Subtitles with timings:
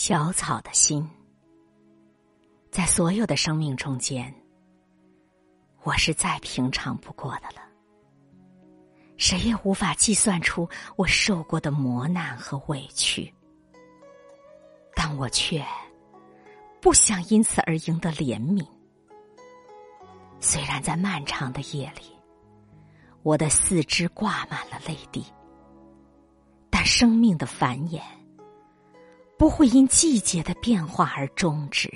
[0.00, 1.04] 小草的心，
[2.70, 4.32] 在所有的生命中间，
[5.82, 7.68] 我是再平常不过的了。
[9.16, 13.34] 谁也无法计算出我受过的磨难和委屈，
[14.94, 15.66] 但我却
[16.80, 18.64] 不想因此而赢得怜悯。
[20.38, 22.16] 虽然在漫长的夜里，
[23.24, 25.24] 我的四肢挂满了泪滴，
[26.70, 28.00] 但生命的繁衍。
[29.38, 31.88] 不会因季节的变化而终止。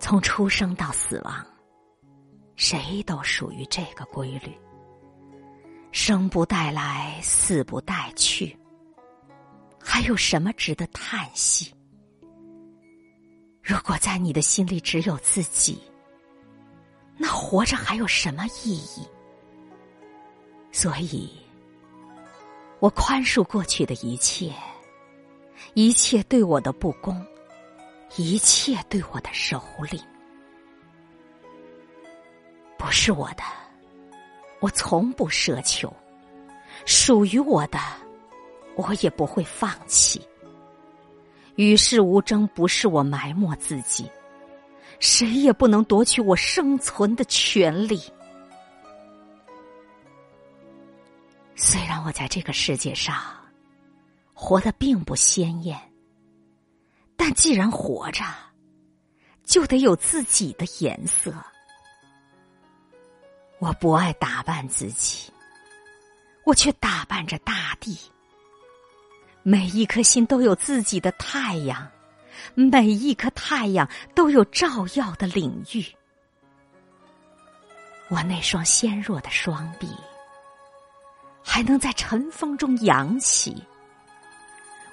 [0.00, 1.46] 从出生到死亡，
[2.56, 4.52] 谁都属于这个规律：
[5.92, 8.58] 生不带来，死不带去。
[9.80, 11.72] 还有什么值得叹息？
[13.62, 15.80] 如果在你的心里只有自己，
[17.16, 19.06] 那活着还有什么意义？
[20.72, 21.30] 所以。
[22.80, 24.52] 我宽恕过去的一切，
[25.74, 27.20] 一切对我的不公，
[28.16, 30.00] 一切对我的蹂躏，
[32.78, 33.42] 不是我的，
[34.60, 35.88] 我从不奢求；
[36.86, 37.80] 属于我的，
[38.76, 40.22] 我也不会放弃。
[41.56, 44.08] 与世无争，不是我埋没自己，
[45.00, 48.00] 谁也不能夺取我生存的权利。
[51.60, 53.20] 虽然我在这个世界上
[54.32, 55.76] 活得并不鲜艳，
[57.16, 58.24] 但既然活着，
[59.42, 61.34] 就得有自己的颜色。
[63.58, 65.32] 我不爱打扮自己，
[66.44, 67.98] 我却打扮着大地。
[69.42, 71.90] 每一颗心都有自己的太阳，
[72.54, 75.84] 每一颗太阳都有照耀的领域。
[78.06, 79.88] 我那双纤弱的双臂。
[81.58, 83.60] 还能在晨风中扬起，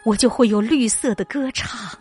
[0.03, 1.95] 我就会有绿色的歌唱，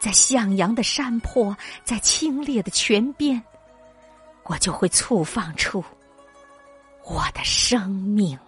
[0.00, 3.42] 在向阳的山坡，在清冽的泉边，
[4.44, 5.82] 我就会簇放出
[7.02, 8.38] 我的生命。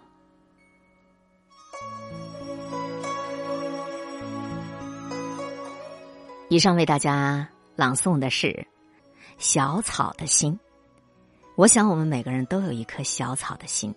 [6.49, 8.47] 以上为大家朗诵的是
[9.39, 10.53] 《小草的心》。
[11.57, 13.93] 我想，我们每个人都有一颗小草的心。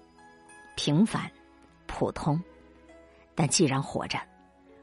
[0.78, 1.24] 平凡，
[1.88, 2.40] 普通，
[3.36, 4.18] 但既然活着，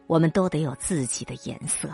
[0.09, 1.88] 我们都得有自己的颜色。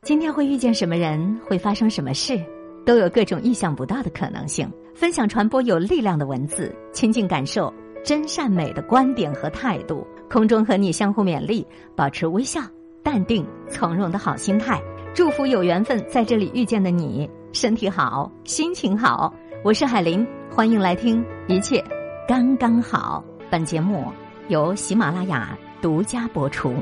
[0.00, 2.42] 今天会遇见什么人，会发生什么事，
[2.84, 4.68] 都有各种意想不到的可能性。
[4.94, 10.04] 分享传播有力量的文字，亲近感受真善美的观点和态度。
[10.30, 11.64] 空中和你相互勉励，
[11.94, 12.62] 保持微笑、
[13.02, 14.82] 淡定、从容的好心态。
[15.14, 19.32] 祝福有缘分在这里遇见的你，身体好，心情好。
[19.62, 21.84] 我是海林，欢迎来听，一切
[22.26, 23.22] 刚刚好。
[23.52, 24.10] 本节目
[24.48, 26.72] 由喜马拉雅独家播出。